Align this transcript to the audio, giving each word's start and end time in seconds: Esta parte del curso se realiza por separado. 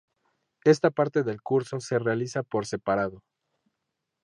Esta 0.63 0.89
parte 0.89 1.21
del 1.21 1.43
curso 1.43 1.79
se 1.79 1.99
realiza 1.99 2.41
por 2.41 2.65
separado. 2.65 3.21